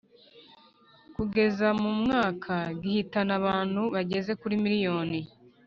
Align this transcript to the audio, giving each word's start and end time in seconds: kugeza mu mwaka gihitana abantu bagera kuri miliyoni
kugeza 1.15 1.67
mu 1.81 1.91
mwaka 2.01 2.53
gihitana 2.81 3.31
abantu 3.39 3.81
bagera 3.93 4.31
kuri 4.41 4.55
miliyoni 4.63 5.19